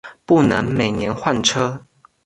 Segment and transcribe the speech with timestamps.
[0.25, 1.85] 不能每年换车